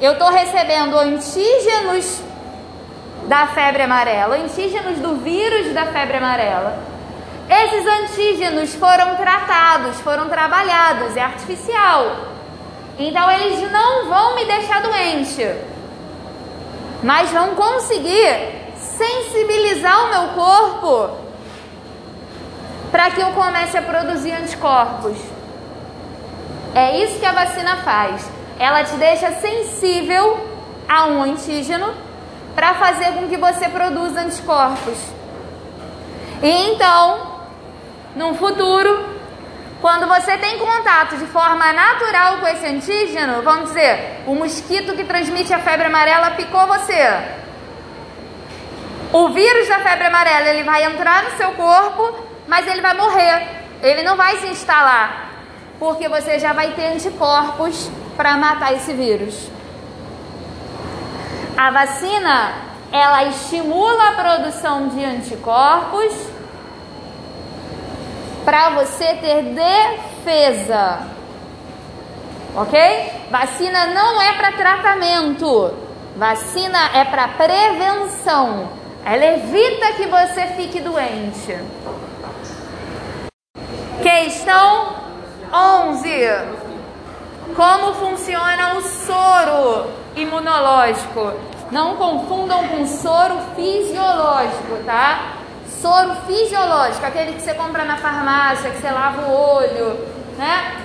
eu 0.01 0.13
estou 0.13 0.29
recebendo 0.29 0.97
antígenos 0.97 2.21
da 3.27 3.47
febre 3.47 3.83
amarela, 3.83 4.35
antígenos 4.35 4.97
do 4.97 5.15
vírus 5.17 5.71
da 5.73 5.85
febre 5.85 6.17
amarela. 6.17 6.79
Esses 7.47 7.85
antígenos 7.85 8.73
foram 8.73 9.15
tratados, 9.15 9.99
foram 10.01 10.27
trabalhados, 10.27 11.15
é 11.15 11.21
artificial. 11.21 12.15
Então 12.97 13.29
eles 13.29 13.71
não 13.71 14.07
vão 14.09 14.35
me 14.35 14.45
deixar 14.45 14.81
doente, 14.81 15.47
mas 17.03 17.29
vão 17.29 17.55
conseguir 17.55 18.71
sensibilizar 18.75 20.05
o 20.05 20.09
meu 20.09 20.27
corpo 20.29 21.17
para 22.91 23.11
que 23.11 23.21
eu 23.21 23.31
comece 23.33 23.77
a 23.77 23.81
produzir 23.83 24.31
anticorpos. 24.31 25.17
É 26.73 27.03
isso 27.03 27.19
que 27.19 27.25
a 27.25 27.33
vacina 27.33 27.77
faz. 27.77 28.40
Ela 28.61 28.83
te 28.83 28.95
deixa 28.97 29.31
sensível 29.31 30.39
a 30.87 31.05
um 31.07 31.23
antígeno 31.23 31.95
para 32.53 32.75
fazer 32.75 33.13
com 33.13 33.27
que 33.27 33.35
você 33.35 33.67
produza 33.67 34.21
anticorpos. 34.21 34.99
E 36.43 36.47
então, 36.67 37.39
num 38.15 38.35
futuro, 38.35 39.03
quando 39.81 40.07
você 40.07 40.37
tem 40.37 40.59
contato 40.59 41.17
de 41.17 41.25
forma 41.25 41.73
natural 41.73 42.37
com 42.37 42.47
esse 42.47 42.67
antígeno, 42.67 43.41
vamos 43.41 43.69
dizer, 43.69 44.21
o 44.27 44.35
mosquito 44.35 44.93
que 44.93 45.05
transmite 45.05 45.51
a 45.51 45.57
febre 45.57 45.87
amarela 45.87 46.29
picou 46.29 46.67
você. 46.67 47.01
O 49.11 49.29
vírus 49.29 49.67
da 49.69 49.79
febre 49.79 50.05
amarela 50.05 50.49
ele 50.49 50.63
vai 50.63 50.83
entrar 50.83 51.23
no 51.23 51.31
seu 51.31 51.51
corpo, 51.53 52.15
mas 52.47 52.67
ele 52.67 52.81
vai 52.81 52.93
morrer. 52.93 53.43
Ele 53.81 54.03
não 54.03 54.15
vai 54.15 54.37
se 54.37 54.45
instalar, 54.45 55.31
porque 55.79 56.07
você 56.07 56.37
já 56.37 56.53
vai 56.53 56.73
ter 56.73 56.93
anticorpos 56.93 57.89
para 58.21 58.37
matar 58.37 58.73
esse 58.75 58.93
vírus. 58.93 59.49
A 61.57 61.71
vacina, 61.71 62.53
ela 62.91 63.23
estimula 63.23 64.09
a 64.09 64.11
produção 64.11 64.89
de 64.89 65.03
anticorpos 65.03 66.13
para 68.45 68.69
você 68.75 69.15
ter 69.15 69.41
defesa. 69.55 70.99
Ok? 72.55 72.79
Vacina 73.31 73.87
não 73.87 74.21
é 74.21 74.33
para 74.33 74.51
tratamento. 74.51 75.73
Vacina 76.15 76.91
é 76.93 77.03
para 77.03 77.27
prevenção. 77.29 78.69
Ela 79.03 79.25
evita 79.25 79.93
que 79.93 80.05
você 80.05 80.45
fique 80.55 80.79
doente. 80.79 81.57
Questão 84.03 84.95
11. 85.51 86.60
Como 87.55 87.93
funciona 87.95 88.75
o 88.75 88.81
soro 88.81 89.87
imunológico? 90.15 91.33
Não 91.71 91.95
confundam 91.95 92.67
com 92.67 92.85
soro 92.85 93.37
fisiológico, 93.55 94.83
tá? 94.85 95.33
Soro 95.81 96.15
fisiológico, 96.27 97.05
aquele 97.05 97.33
que 97.33 97.41
você 97.41 97.53
compra 97.53 97.83
na 97.85 97.97
farmácia, 97.97 98.69
que 98.69 98.77
você 98.77 98.91
lava 98.91 99.21
o 99.23 99.55
olho, 99.55 99.99
né? 100.37 100.75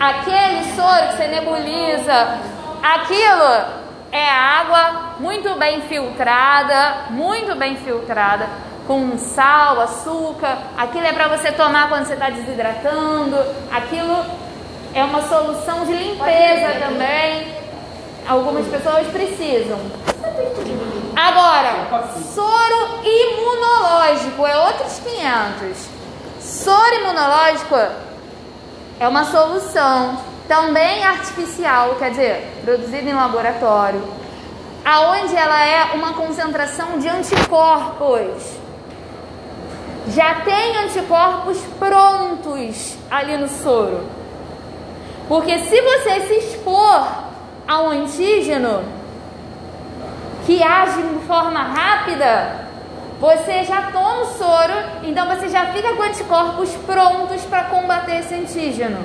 Aquele 0.00 0.74
soro 0.74 1.08
que 1.08 1.16
você 1.16 1.28
nebuliza, 1.28 2.38
aquilo 2.82 3.88
é 4.10 4.28
água 4.28 5.14
muito 5.20 5.54
bem 5.56 5.82
filtrada, 5.82 7.10
muito 7.10 7.54
bem 7.54 7.76
filtrada, 7.76 8.48
com 8.86 9.18
sal, 9.18 9.80
açúcar. 9.80 10.56
Aquilo 10.76 11.06
é 11.06 11.12
para 11.12 11.28
você 11.28 11.52
tomar 11.52 11.88
quando 11.88 12.06
você 12.06 12.14
está 12.14 12.30
desidratando. 12.30 13.36
Aquilo 13.70 14.24
é 14.98 15.04
uma 15.04 15.22
solução 15.22 15.84
de 15.84 15.92
limpeza 15.92 16.80
também. 16.80 17.54
Algumas 18.26 18.66
pessoas 18.66 19.06
precisam. 19.06 19.78
Agora, 21.14 21.86
soro 22.34 23.00
imunológico 23.04 24.44
é 24.44 24.58
outros 24.58 24.98
500. 24.98 25.88
Soro 26.40 26.94
imunológico 26.96 27.76
é 28.98 29.08
uma 29.08 29.24
solução 29.24 30.18
também 30.48 31.04
artificial, 31.04 31.94
quer 31.96 32.10
dizer, 32.10 32.60
produzida 32.64 33.08
em 33.08 33.14
laboratório, 33.14 34.02
aonde 34.84 35.36
ela 35.36 35.64
é 35.64 35.94
uma 35.94 36.12
concentração 36.14 36.98
de 36.98 37.08
anticorpos. 37.08 38.56
Já 40.08 40.36
tem 40.40 40.76
anticorpos 40.78 41.58
prontos 41.78 42.96
ali 43.10 43.36
no 43.36 43.48
soro. 43.48 44.17
Porque 45.28 45.58
se 45.58 45.80
você 45.80 46.20
se 46.20 46.34
expor 46.38 47.06
a 47.68 47.82
um 47.82 47.90
antígeno, 47.90 48.82
que 50.46 50.62
age 50.62 51.02
de 51.02 51.26
forma 51.26 51.60
rápida, 51.60 52.66
você 53.20 53.62
já 53.64 53.90
toma 53.92 54.22
o 54.22 54.24
soro, 54.24 54.72
então 55.02 55.28
você 55.28 55.50
já 55.50 55.66
fica 55.66 55.92
com 55.94 56.02
anticorpos 56.02 56.72
prontos 56.86 57.44
para 57.44 57.64
combater 57.64 58.20
esse 58.20 58.34
antígeno. 58.34 59.04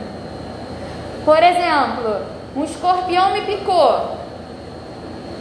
Por 1.25 1.43
exemplo, 1.43 2.21
um 2.55 2.63
escorpião 2.63 3.33
me 3.33 3.41
picou. 3.41 4.17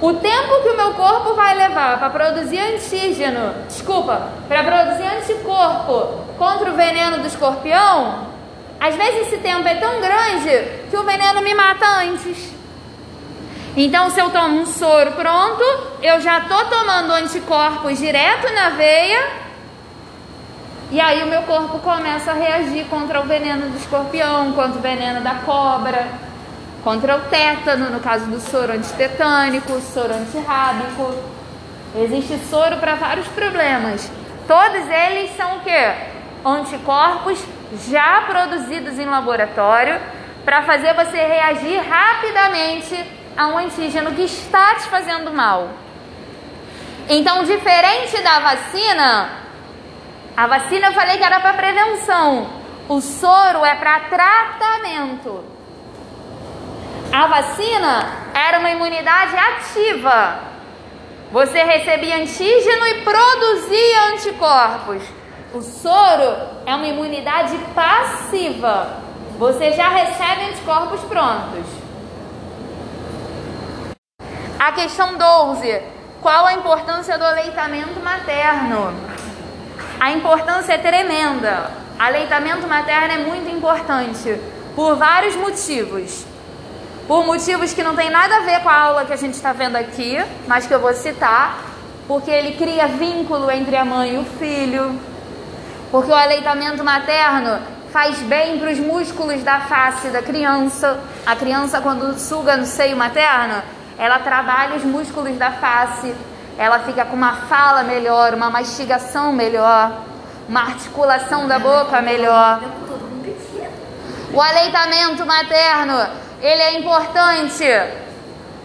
O 0.00 0.14
tempo 0.14 0.62
que 0.62 0.70
o 0.70 0.76
meu 0.76 0.94
corpo 0.94 1.34
vai 1.34 1.54
levar 1.54 2.00
para 2.00 2.10
produzir 2.10 2.58
antígeno, 2.58 3.54
desculpa, 3.68 4.30
para 4.48 4.64
produzir 4.64 5.06
anticorpo 5.06 6.24
contra 6.36 6.70
o 6.70 6.74
veneno 6.74 7.18
do 7.18 7.26
escorpião, 7.28 8.31
às 8.82 8.96
vezes 8.96 9.28
esse 9.28 9.38
tempo 9.38 9.68
é 9.68 9.76
tão 9.76 10.00
grande 10.00 10.50
que 10.90 10.96
o 10.96 11.04
veneno 11.04 11.40
me 11.40 11.54
mata 11.54 11.86
antes. 12.00 12.52
Então, 13.76 14.10
se 14.10 14.18
eu 14.18 14.28
tomo 14.30 14.60
um 14.60 14.66
soro 14.66 15.12
pronto, 15.12 15.62
eu 16.02 16.20
já 16.20 16.38
estou 16.38 16.64
tomando 16.64 17.12
anticorpos 17.12 17.96
direto 17.96 18.52
na 18.52 18.70
veia, 18.70 19.24
e 20.90 21.00
aí 21.00 21.22
o 21.22 21.28
meu 21.28 21.42
corpo 21.42 21.78
começa 21.78 22.32
a 22.32 22.34
reagir 22.34 22.86
contra 22.86 23.20
o 23.20 23.24
veneno 23.24 23.70
do 23.70 23.78
escorpião, 23.78 24.52
contra 24.52 24.80
o 24.80 24.82
veneno 24.82 25.20
da 25.20 25.36
cobra, 25.36 26.08
contra 26.82 27.18
o 27.18 27.20
tétano, 27.30 27.88
no 27.88 28.00
caso 28.00 28.26
do 28.26 28.40
soro 28.40 28.72
antitetânico, 28.72 29.80
soro 29.80 30.12
antirrábico. 30.12 31.14
Existe 31.94 32.36
soro 32.50 32.78
para 32.78 32.96
vários 32.96 33.28
problemas. 33.28 34.10
Todos 34.48 34.88
eles 34.90 35.36
são 35.36 35.58
o 35.58 35.60
quê? 35.60 36.12
Anticorpos 36.44 37.42
já 37.88 38.22
produzidos 38.22 38.99
em 38.99 39.06
laboratório 39.06 40.00
para 40.44 40.62
fazer 40.62 40.92
você 40.94 41.18
reagir 41.18 41.80
rapidamente 41.88 42.94
a 43.37 43.46
um 43.46 43.58
antígeno 43.58 44.12
que 44.12 44.22
está 44.22 44.75
te 44.75 44.88
fazendo 44.88 45.32
mal. 45.32 45.68
Então, 47.08 47.44
diferente 47.44 48.20
da 48.22 48.38
vacina, 48.40 49.30
a 50.37 50.46
vacina 50.46 50.88
eu 50.88 50.92
falei 50.92 51.18
que 51.18 51.25
era 51.25 51.40
para 51.40 51.54
prevenção, 51.54 52.49
o 52.88 53.00
soro 53.00 53.64
é 53.64 53.75
para 53.75 54.00
tratamento. 54.00 55.44
A 57.12 57.26
vacina 57.26 58.06
era 58.34 58.58
uma 58.58 58.70
imunidade 58.70 59.37
ativa. 59.37 60.40
Você 61.30 61.62
recebia 61.62 62.16
antígeno 62.16 62.87
e 62.87 63.02
produzia 63.02 64.04
anticorpos. 64.14 65.22
O 65.54 65.61
soro 65.61 66.35
é 66.64 66.75
uma 66.75 66.87
imunidade 66.87 67.59
passiva. 67.75 68.97
Você 69.38 69.73
já 69.73 69.90
recebe 69.90 70.47
anticorpos 70.47 71.00
prontos. 71.02 71.66
A 74.59 74.73
questão 74.73 75.18
12. 75.18 75.82
Qual 76.23 76.47
a 76.47 76.54
importância 76.54 77.18
do 77.18 77.25
aleitamento 77.25 78.00
materno? 78.00 78.94
A 80.00 80.12
importância 80.12 80.73
é 80.73 80.78
tremenda. 80.78 81.71
Aleitamento 81.99 82.66
materno 82.66 83.12
é 83.12 83.18
muito 83.18 83.54
importante 83.54 84.40
por 84.75 84.97
vários 84.97 85.37
motivos. 85.37 86.25
Por 87.06 87.26
motivos 87.26 87.75
que 87.75 87.82
não 87.82 87.94
tem 87.94 88.09
nada 88.09 88.37
a 88.37 88.40
ver 88.40 88.62
com 88.62 88.71
a 88.71 88.80
aula 88.80 89.04
que 89.04 89.12
a 89.12 89.16
gente 89.16 89.35
está 89.35 89.52
vendo 89.52 89.76
aqui, 89.76 90.16
mas 90.47 90.66
que 90.66 90.73
eu 90.73 90.80
vou 90.80 90.94
citar, 90.94 91.59
porque 92.09 92.30
ele 92.30 92.56
cria 92.56 92.88
vínculo 92.88 93.50
entre 93.50 93.76
a 93.76 93.85
mãe 93.85 94.14
e 94.14 94.18
o 94.18 94.25
filho. 94.25 95.12
Porque 95.92 96.11
o 96.11 96.14
aleitamento 96.14 96.82
materno 96.82 97.61
faz 97.92 98.18
bem 98.20 98.58
para 98.58 98.70
os 98.70 98.78
músculos 98.78 99.42
da 99.44 99.61
face 99.61 100.08
da 100.08 100.22
criança. 100.22 100.99
A 101.26 101.37
criança, 101.37 101.82
quando 101.82 102.18
suga 102.18 102.56
no 102.56 102.64
seio 102.64 102.96
materno, 102.96 103.62
ela 103.99 104.18
trabalha 104.18 104.76
os 104.76 104.84
músculos 104.84 105.37
da 105.37 105.50
face, 105.50 106.14
ela 106.56 106.78
fica 106.78 107.04
com 107.04 107.14
uma 107.14 107.34
fala 107.42 107.82
melhor, 107.82 108.32
uma 108.32 108.49
mastigação 108.49 109.34
melhor, 109.34 109.92
uma 110.49 110.62
articulação 110.62 111.46
da 111.46 111.58
boca 111.58 112.00
melhor. 112.00 112.62
O 114.32 114.40
aleitamento 114.40 115.26
materno, 115.26 116.06
ele 116.40 116.62
é 116.62 116.78
importante. 116.78 117.64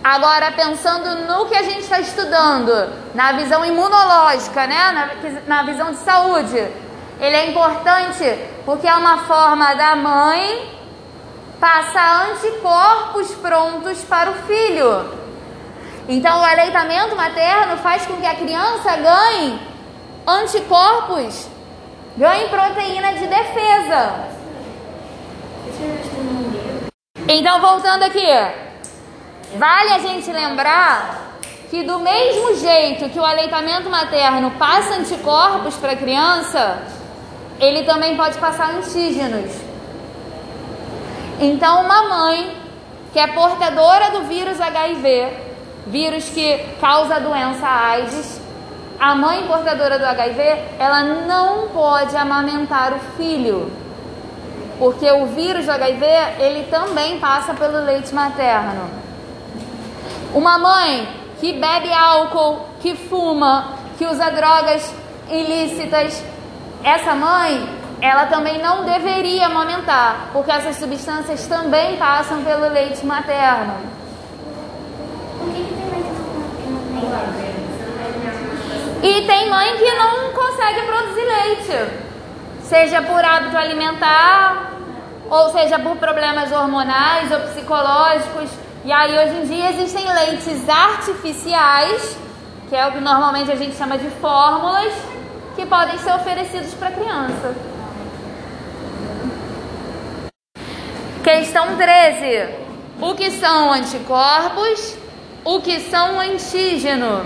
Agora, 0.01 0.49
pensando 0.53 1.27
no 1.27 1.45
que 1.47 1.55
a 1.57 1.63
gente 1.63 1.81
está 1.81 1.99
estudando, 1.99 2.89
na 3.13 3.33
visão 3.33 3.65
imunológica, 3.65 4.65
né? 4.65 5.11
na, 5.45 5.55
na 5.57 5.63
visão 5.63 5.91
de 5.91 5.97
saúde, 5.97 6.86
ele 7.19 7.35
é 7.35 7.49
importante 7.49 8.23
porque 8.65 8.87
é 8.87 8.93
uma 8.93 9.19
forma 9.19 9.73
da 9.73 9.95
mãe 9.95 10.77
passar 11.59 12.29
anticorpos 12.29 13.33
prontos 13.35 14.03
para 14.03 14.31
o 14.31 14.33
filho. 14.33 15.17
Então, 16.07 16.39
o 16.39 16.43
aleitamento 16.43 17.15
materno 17.15 17.77
faz 17.77 18.05
com 18.05 18.17
que 18.17 18.25
a 18.25 18.35
criança 18.35 18.95
ganhe 18.95 19.59
anticorpos, 20.25 21.47
ganhe 22.15 22.47
proteína 22.49 23.13
de 23.13 23.27
defesa. 23.27 24.37
Então, 27.27 27.59
voltando 27.59 28.03
aqui, 28.03 28.25
vale 29.57 29.93
a 29.93 29.99
gente 29.99 30.31
lembrar 30.31 31.27
que 31.69 31.83
do 31.83 31.99
mesmo 31.99 32.55
jeito 32.55 33.09
que 33.09 33.19
o 33.19 33.25
aleitamento 33.25 33.89
materno 33.89 34.51
passa 34.51 34.95
anticorpos 34.95 35.75
para 35.75 35.91
a 35.91 35.97
criança, 35.97 36.81
ele 37.59 37.83
também 37.83 38.15
pode 38.15 38.37
passar 38.37 38.75
antígenos. 38.75 39.51
Então, 41.39 41.83
uma 41.83 42.09
mãe 42.09 42.55
que 43.13 43.19
é 43.19 43.27
portadora 43.27 44.11
do 44.11 44.23
vírus 44.23 44.59
HIV, 44.59 45.33
vírus 45.87 46.29
que 46.29 46.57
causa 46.79 47.15
a 47.15 47.19
doença 47.19 47.67
AIDS, 47.67 48.41
a 48.99 49.15
mãe 49.15 49.45
portadora 49.47 49.99
do 49.99 50.05
HIV, 50.05 50.41
ela 50.79 51.03
não 51.03 51.67
pode 51.69 52.15
amamentar 52.15 52.93
o 52.93 52.99
filho. 53.15 53.71
Porque 54.79 55.09
o 55.11 55.27
vírus 55.27 55.65
do 55.65 55.71
HIV, 55.71 56.05
ele 56.39 56.67
também 56.69 57.19
passa 57.19 57.53
pelo 57.53 57.83
leite 57.83 58.13
materno. 58.13 58.89
Uma 60.33 60.57
mãe 60.57 61.07
que 61.39 61.53
bebe 61.53 61.91
álcool, 61.93 62.61
que 62.79 62.95
fuma, 62.95 63.73
que 63.97 64.05
usa 64.05 64.29
drogas 64.31 64.93
ilícitas, 65.29 66.23
essa 66.87 67.13
mãe, 67.13 67.69
ela 68.01 68.27
também 68.27 68.61
não 68.61 68.85
deveria 68.85 69.47
amamentar, 69.47 70.29
porque 70.31 70.49
essas 70.49 70.77
substâncias 70.77 71.45
também 71.47 71.97
passam 71.97 72.43
pelo 72.43 72.69
leite 72.69 73.05
materno. 73.05 73.73
E 79.03 79.21
tem 79.27 79.49
mãe 79.49 79.75
que 79.77 79.93
não 79.95 80.31
consegue 80.31 80.81
produzir 80.83 81.25
leite, 81.25 81.91
seja 82.63 83.01
por 83.01 83.23
hábito 83.23 83.57
alimentar, 83.57 84.71
ou 85.29 85.51
seja 85.51 85.77
por 85.77 85.97
problemas 85.97 86.51
hormonais 86.51 87.31
ou 87.31 87.39
psicológicos. 87.41 88.49
E 88.85 88.91
aí 88.91 89.17
hoje 89.17 89.41
em 89.41 89.45
dia 89.45 89.69
existem 89.71 90.05
leites 90.05 90.69
artificiais, 90.69 92.17
que 92.69 92.75
é 92.75 92.87
o 92.87 92.93
que 92.93 92.99
normalmente 92.99 93.51
a 93.51 93.55
gente 93.55 93.75
chama 93.75 93.97
de 93.97 94.09
fórmulas, 94.21 94.93
que 95.57 95.65
podem 95.65 95.97
ser 95.97 96.13
oferecidos 96.13 96.71
para 96.75 96.89
a 96.89 96.91
criança. 96.91 97.55
Questão 101.23 101.75
13. 101.75 102.67
O 103.01 103.15
que 103.15 103.31
são 103.31 103.73
anticorpos? 103.73 104.95
O 105.43 105.59
que 105.59 105.79
são 105.79 106.19
antígeno? 106.19 107.25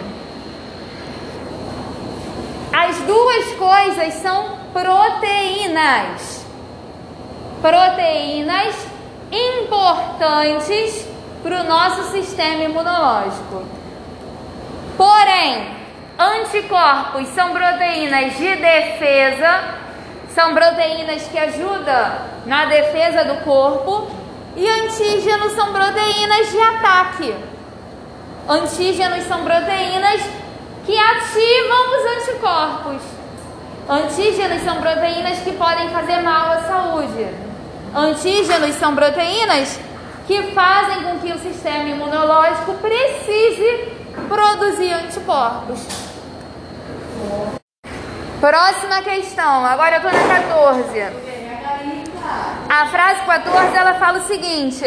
As 2.71 2.97
duas 3.01 3.53
coisas 3.55 4.13
são 4.13 4.57
proteínas. 4.71 6.45
Proteínas 7.61 8.75
importantes 9.29 11.05
para 11.43 11.61
o 11.61 11.63
nosso 11.65 12.11
sistema 12.11 12.63
imunológico. 12.63 13.65
Porém, 14.97 15.80
anticorpos 16.21 17.27
são 17.29 17.51
proteínas 17.51 18.37
de 18.37 18.55
defesa, 18.55 19.63
são 20.35 20.53
proteínas 20.53 21.23
que 21.23 21.37
ajudam 21.37 22.11
na 22.45 22.65
defesa 22.65 23.23
do 23.25 23.43
corpo, 23.43 24.07
e 24.55 24.67
antígenos 24.67 25.53
são 25.53 25.73
proteínas 25.73 26.51
de 26.51 26.61
ataque. 26.61 27.35
Antígenos 28.47 29.23
são 29.23 29.43
proteínas 29.43 30.21
que 30.85 30.97
ativam 30.97 31.97
os 31.97 32.17
anticorpos. 32.17 33.01
Antígenos 33.89 34.61
são 34.63 34.81
proteínas 34.81 35.39
que 35.39 35.51
podem 35.53 35.89
fazer 35.89 36.21
mal 36.21 36.51
à 36.51 36.59
saúde. 36.61 37.27
Antígenos 37.95 38.75
são 38.75 38.95
proteínas 38.95 39.79
que 40.27 40.43
fazem 40.53 41.03
com 41.03 41.19
que 41.19 41.31
o 41.33 41.39
sistema 41.39 41.89
imunológico 41.89 42.73
precise 42.75 43.89
produzir 44.27 44.93
anticorpos. 44.93 46.10
Próxima 48.39 49.01
questão, 49.03 49.65
agora 49.65 49.97
eu 49.97 50.09
estou 50.09 50.11
na 50.11 50.39
14. 50.41 50.99
A 52.69 52.85
frase 52.87 53.21
14 53.21 53.75
ela 53.75 53.93
fala 53.95 54.19
o 54.19 54.27
seguinte: 54.27 54.85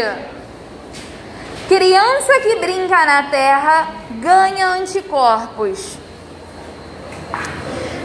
Criança 1.69 2.41
que 2.41 2.57
brinca 2.57 3.07
na 3.07 3.23
terra 3.25 3.89
ganha 4.21 4.69
anticorpos. 4.69 5.97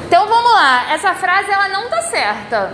Então 0.06 0.28
vamos 0.28 0.52
lá, 0.54 0.92
essa 0.94 1.14
frase 1.14 1.52
ela 1.52 1.68
não 1.70 1.90
tá 1.90 2.02
certa. 2.04 2.74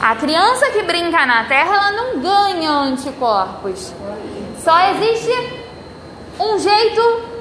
A 0.00 0.14
criança 0.16 0.70
que 0.70 0.82
brinca 0.82 1.26
na 1.26 1.44
terra 1.44 1.74
ela 1.74 1.90
não 1.92 2.20
ganha 2.20 2.70
anticorpos. 2.70 3.92
Só 4.58 4.78
existe 4.90 5.64
um 6.38 6.58
jeito 6.58 7.35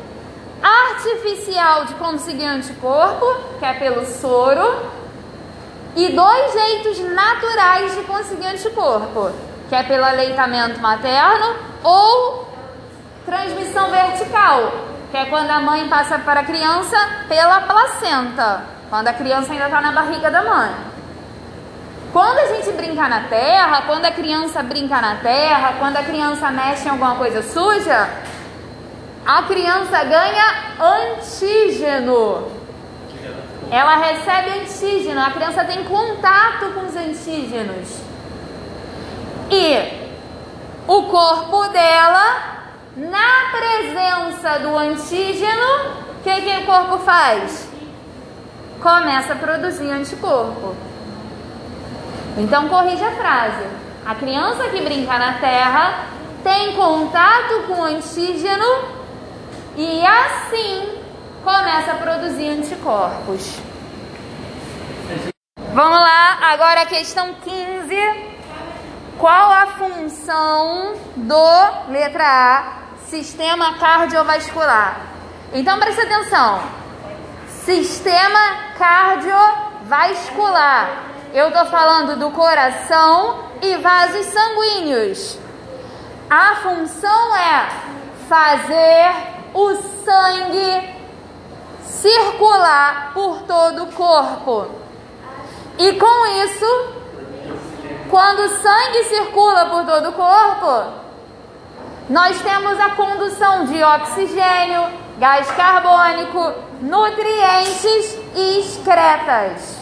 artificial 0.62 1.86
de 1.86 1.94
conseguir 1.96 2.46
anticorpo, 2.46 3.26
que 3.60 3.66
é 3.66 3.74
pelo 3.74 4.06
soro, 4.06 4.90
e 5.96 6.10
dois 6.10 6.54
jeitos 6.54 7.00
naturais 7.00 7.96
de 7.96 8.04
conseguir 8.04 8.48
anticorpo, 8.48 9.32
que 9.70 9.76
é 9.76 9.84
pelo 9.84 10.04
aleitamento 10.04 10.80
materno 10.80 11.56
ou 11.84 12.48
transmissão 13.26 13.90
vertical, 13.90 14.72
que 15.12 15.18
é 15.18 15.26
quando 15.26 15.50
a 15.50 15.62
mãe 15.62 15.88
passa 15.88 16.20
para 16.20 16.42
a 16.42 16.44
criança 16.44 16.98
pela 17.28 17.62
placenta, 17.62 18.64
quando 18.90 19.08
a 19.08 19.14
criança 19.14 19.54
ainda 19.54 19.66
está 19.66 19.82
na 19.82 19.92
barriga 19.92 20.30
da 20.30 20.44
mãe. 20.44 20.96
Quando 22.12 22.40
a 22.40 22.46
gente 22.46 22.72
brinca 22.72 23.10
na 23.10 23.22
terra, 23.24 23.84
quando 23.86 24.06
a 24.06 24.12
criança 24.12 24.64
brinca 24.64 25.02
na 25.02 25.16
terra, 25.16 25.76
quando 25.80 25.98
a 25.98 26.04
criança 26.04 26.50
mexe 26.50 26.88
em 26.88 26.92
alguma 26.92 27.16
coisa 27.16 27.42
suja, 27.42 28.10
a 29.26 29.42
criança 29.44 30.04
ganha 30.04 30.76
antígeno. 30.80 32.52
Ela 33.72 33.96
recebe 33.96 34.60
antígeno, 34.60 35.20
a 35.20 35.32
criança 35.32 35.66
tem 35.66 35.84
contato 35.84 36.72
com 36.74 36.86
os 36.86 36.96
antígenos. 36.96 38.00
E 39.50 40.06
o 40.88 41.04
corpo 41.04 41.68
dela, 41.70 42.70
na 42.96 43.50
presença 43.52 44.60
do 44.60 44.78
antígeno, 44.78 45.96
o 46.20 46.24
que, 46.24 46.42
que 46.42 46.58
o 46.60 46.66
corpo 46.66 47.00
faz? 47.00 47.68
Começa 48.80 49.34
a 49.34 49.38
produzir 49.38 49.90
anticorpo. 49.90 50.76
Então 52.38 52.70
corrige 52.70 53.04
a 53.04 53.12
frase. 53.12 53.66
A 54.06 54.14
criança 54.14 54.70
que 54.70 54.82
brinca 54.82 55.18
na 55.18 55.34
terra 55.40 56.06
tem 56.44 56.76
contato 56.76 57.64
com 57.66 57.82
o 57.82 57.84
antígeno 57.84 58.95
e 59.78 60.06
assim 60.06 61.02
começa 61.44 61.92
a 61.92 61.96
produzir 61.96 62.50
anticorpos. 62.50 63.60
Vamos 65.74 66.00
lá, 66.00 66.38
agora 66.54 66.84
a 66.84 66.86
questão 66.86 67.34
15. 67.34 67.96
Qual 69.20 69.52
a 69.52 69.68
função 69.78 70.94
do, 71.16 71.90
letra 71.90 72.24
A, 72.26 72.78
sistema 73.08 73.78
cardiovascular? 73.78 75.02
Então 75.54 75.78
presta 75.80 76.04
atenção. 76.04 76.62
Sistema 77.48 78.74
cardiovascular. 78.78 81.04
Eu 81.34 81.50
estou 81.50 81.66
falando 81.66 82.18
do 82.18 82.32
coração 82.32 83.50
e 83.62 83.76
vasos 83.78 84.26
sanguíneos. 84.28 85.38
A 86.30 86.56
função 86.56 87.36
é 87.36 87.68
fazer 88.30 89.35
o 89.56 89.74
sangue 90.04 90.96
circular 91.82 93.12
por 93.14 93.44
todo 93.44 93.84
o 93.84 93.92
corpo. 93.94 94.68
E 95.80 95.94
com 95.94 96.26
isso, 96.44 96.90
quando 98.10 98.40
o 98.40 98.50
sangue 98.50 99.04
circula 99.06 99.68
por 99.68 99.86
todo 99.86 100.10
o 100.10 100.14
corpo, 100.14 101.06
nós 102.10 102.40
temos 102.42 102.78
a 102.82 102.90
condução 102.92 103.66
de 103.66 103.82
oxigênio, 103.82 104.88
gás 105.18 105.50
carbônico, 105.52 106.54
nutrientes 106.82 108.20
e 108.36 108.60
excretas. 108.60 109.78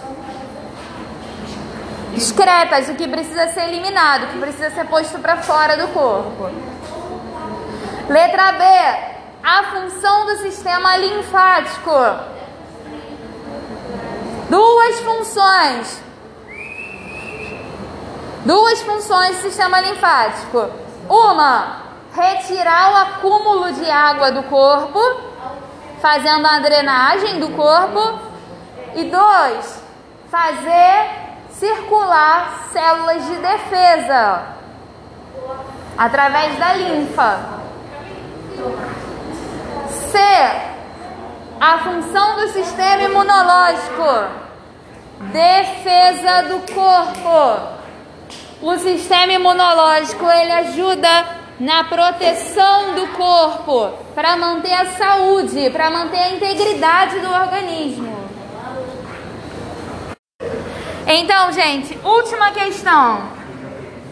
Excretas, 2.15 2.89
o 2.89 2.93
que 2.93 3.07
precisa 3.07 3.47
ser 3.47 3.69
eliminado, 3.69 4.25
o 4.25 4.27
que 4.27 4.37
precisa 4.37 4.69
ser 4.69 4.85
posto 4.85 5.17
para 5.17 5.37
fora 5.37 5.75
do 5.75 5.87
corpo. 5.87 6.51
Letra 8.07 8.51
B, 8.51 9.12
a 9.43 9.63
função 9.63 10.25
do 10.25 10.37
sistema 10.37 10.95
linfático. 10.95 11.91
Duas 14.49 14.99
funções. 15.01 16.01
Duas 18.45 18.81
funções 18.83 19.35
do 19.37 19.41
sistema 19.41 19.81
linfático. 19.81 20.69
Uma, 21.09 21.81
retirar 22.15 22.91
o 22.93 22.95
acúmulo 22.95 23.73
de 23.73 23.89
água 23.91 24.31
do 24.31 24.43
corpo, 24.43 24.99
fazendo 26.01 26.47
a 26.47 26.59
drenagem 26.59 27.39
do 27.39 27.49
corpo. 27.49 28.19
E 28.95 29.05
dois, 29.05 29.83
fazer 30.29 31.09
circular 31.49 32.69
células 32.71 33.25
de 33.25 33.35
defesa 33.37 34.43
através 35.97 36.57
da 36.59 36.73
linfa. 36.73 37.39
C. 40.13 40.19
A 41.59 41.79
função 41.79 42.35
do 42.35 42.49
sistema 42.49 43.01
imunológico. 43.01 44.27
Defesa 45.31 46.43
do 46.43 46.59
corpo. 46.71 47.73
O 48.61 48.77
sistema 48.77 49.33
imunológico 49.33 50.23
ele 50.29 50.51
ajuda 50.51 51.25
na 51.59 51.85
proteção 51.85 52.93
do 52.93 53.07
corpo 53.07 53.91
para 54.13 54.37
manter 54.37 54.73
a 54.73 54.85
saúde, 54.91 55.71
para 55.71 55.89
manter 55.89 56.19
a 56.19 56.29
integridade 56.29 57.19
do 57.19 57.31
organismo. 57.31 58.13
Então, 61.07 61.51
gente, 61.51 61.97
última 62.03 62.51
questão. 62.51 63.31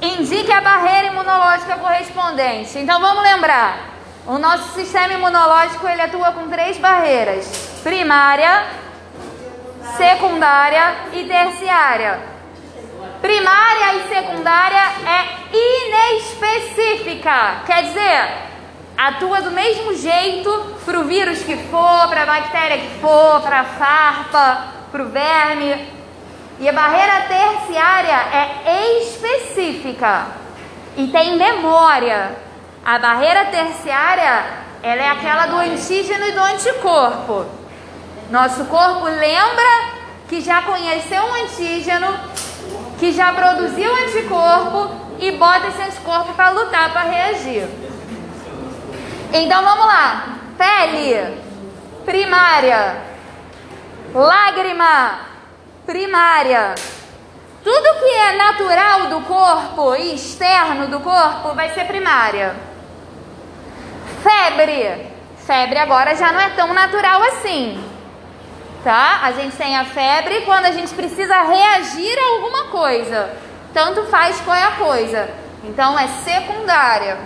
Indique 0.01 0.51
a 0.51 0.61
barreira 0.61 1.09
imunológica 1.09 1.77
correspondente. 1.77 2.79
Então, 2.79 2.99
vamos 2.99 3.21
lembrar. 3.21 3.90
O 4.27 4.37
nosso 4.37 4.73
sistema 4.73 5.13
imunológico 5.13 5.87
ele 5.87 6.01
atua 6.01 6.31
com 6.31 6.47
três 6.47 6.77
barreiras: 6.77 7.79
primária, 7.81 8.67
secundária 9.97 10.95
e 11.11 11.25
terciária. 11.25 12.19
Primária 13.19 13.95
e 13.95 14.09
secundária 14.09 14.83
é 15.05 15.55
inespecífica, 15.55 17.61
quer 17.65 17.83
dizer, 17.83 18.29
atua 18.97 19.41
do 19.41 19.51
mesmo 19.51 19.95
jeito 19.95 20.75
para 20.85 20.99
o 20.99 21.05
vírus 21.05 21.43
que 21.43 21.55
for, 21.55 22.07
para 22.07 22.23
a 22.23 22.25
bactéria 22.25 22.77
que 22.77 22.99
for, 22.99 23.41
para 23.41 23.61
a 23.61 23.65
farpa, 23.65 24.65
para 24.91 25.03
o 25.03 25.09
verme. 25.09 25.87
E 26.59 26.69
a 26.69 26.73
barreira 26.73 27.21
terciária 27.21 28.19
é 28.65 29.01
específica 29.01 30.27
e 30.95 31.07
tem 31.07 31.37
memória. 31.37 32.50
A 32.83 32.97
barreira 32.97 33.45
terciária, 33.45 34.43
ela 34.81 35.01
é 35.03 35.09
aquela 35.09 35.45
do 35.45 35.57
antígeno 35.57 36.25
e 36.25 36.31
do 36.31 36.39
anticorpo. 36.39 37.45
Nosso 38.31 38.65
corpo 38.65 39.05
lembra 39.05 40.01
que 40.27 40.41
já 40.41 40.63
conheceu 40.63 41.23
um 41.23 41.43
antígeno, 41.43 42.07
que 42.97 43.11
já 43.11 43.31
produziu 43.33 43.93
anticorpo 43.93 44.89
e 45.19 45.31
bota 45.33 45.67
esse 45.67 45.81
anticorpo 45.81 46.33
para 46.33 46.49
lutar, 46.49 46.91
para 46.91 47.03
reagir. 47.03 47.67
Então 49.31 49.63
vamos 49.63 49.85
lá. 49.85 50.39
Pele, 50.57 51.37
primária, 52.03 52.95
lágrima, 54.11 55.19
primária. 55.85 56.73
Tudo 57.63 57.99
que 57.99 58.11
é 58.11 58.37
natural 58.37 59.07
do 59.07 59.21
corpo 59.21 59.95
e 59.95 60.15
externo 60.15 60.87
do 60.87 60.99
corpo 60.99 61.53
vai 61.53 61.69
ser 61.75 61.85
primária. 61.85 62.70
Febre. 64.21 65.11
Febre 65.45 65.79
agora 65.79 66.15
já 66.15 66.31
não 66.31 66.39
é 66.39 66.49
tão 66.49 66.73
natural 66.73 67.21
assim. 67.23 67.83
Tá? 68.83 69.21
A 69.23 69.31
gente 69.33 69.55
tem 69.55 69.77
a 69.77 69.85
febre 69.85 70.41
quando 70.41 70.65
a 70.65 70.71
gente 70.71 70.93
precisa 70.93 71.41
reagir 71.41 72.17
a 72.17 72.35
alguma 72.35 72.63
coisa. 72.65 73.35
Tanto 73.73 74.05
faz 74.05 74.39
qual 74.41 74.55
é 74.55 74.63
a 74.63 74.71
coisa. 74.71 75.29
Então 75.63 75.97
é 75.97 76.07
secundária. 76.07 77.17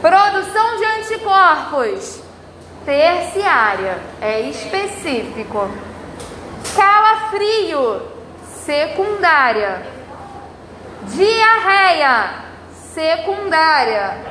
Produção 0.00 0.76
de 0.76 0.84
anticorpos. 0.84 2.22
Terciária. 2.84 3.98
É 4.20 4.40
específico. 4.40 5.70
Calafrio, 6.74 8.02
secundária. 8.64 9.82
Diarreia, 11.02 12.30
secundária. 12.94 14.29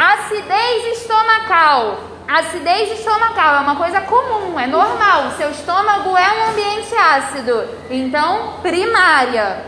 Acidez 0.00 0.98
estomacal. 0.98 2.00
Acidez 2.26 2.90
estomacal 2.98 3.56
é 3.56 3.60
uma 3.60 3.76
coisa 3.76 4.00
comum, 4.00 4.58
é 4.58 4.66
normal. 4.66 5.32
Seu 5.36 5.50
estômago 5.50 6.16
é 6.16 6.32
um 6.32 6.50
ambiente 6.52 6.94
ácido. 6.94 7.68
Então, 7.90 8.54
primária. 8.62 9.66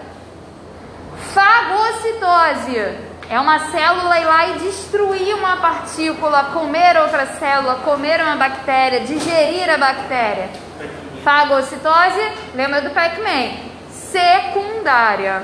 Fagocitose 1.35 2.97
é 3.29 3.39
uma 3.39 3.59
célula 3.59 4.19
ir 4.21 4.25
lá 4.25 4.47
e 4.47 4.53
destruir 4.61 5.35
uma 5.35 5.59
partícula, 5.59 6.45
comer 6.45 6.97
outra 6.97 7.27
célula, 7.27 7.75
comer 7.85 8.23
uma 8.23 8.37
bactéria, 8.37 9.01
digerir 9.01 9.69
a 9.69 9.77
bactéria. 9.77 10.49
Fagocitose, 11.23 12.33
lembra 12.55 12.81
do 12.81 12.89
Pac-Man? 12.89 13.53
Secundária. 13.91 15.43